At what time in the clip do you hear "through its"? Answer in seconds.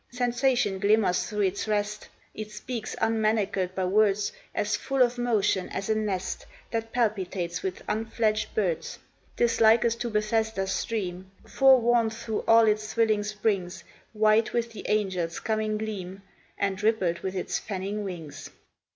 1.29-1.67